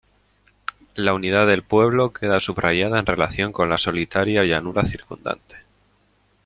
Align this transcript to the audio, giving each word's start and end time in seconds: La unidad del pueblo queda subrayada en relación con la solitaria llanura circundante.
La 0.95 1.13
unidad 1.13 1.45
del 1.45 1.61
pueblo 1.61 2.11
queda 2.11 2.39
subrayada 2.39 2.97
en 2.97 3.05
relación 3.05 3.51
con 3.51 3.69
la 3.69 3.77
solitaria 3.77 4.43
llanura 4.43 4.83
circundante. 4.83 5.57